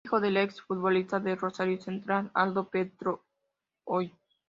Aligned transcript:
Es 0.01 0.05
hijo 0.07 0.19
del 0.19 0.37
ex-futbolista 0.37 1.19
de 1.19 1.35
Rosario 1.35 1.79
Central, 1.79 2.31
Aldo 2.33 2.67
Pedro 2.69 3.23
Poy. 3.83 4.11